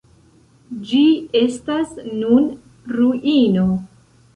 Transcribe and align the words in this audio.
Ĝi 0.93 1.03
estas 1.43 1.95
nun 2.25 2.51
ruino. 2.99 3.73